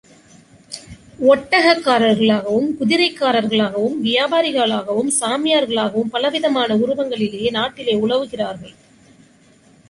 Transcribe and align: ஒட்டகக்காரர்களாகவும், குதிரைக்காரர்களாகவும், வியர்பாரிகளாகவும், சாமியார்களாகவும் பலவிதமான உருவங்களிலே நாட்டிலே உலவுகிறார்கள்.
ஒட்டகக்காரர்களாகவும், 1.31 2.69
குதிரைக்காரர்களாகவும், 2.79 3.99
வியர்பாரிகளாகவும், 4.05 5.11
சாமியார்களாகவும் 5.19 6.11
பலவிதமான 6.11 6.77
உருவங்களிலே 6.77 7.51
நாட்டிலே 7.51 7.95
உலவுகிறார்கள். 7.95 8.75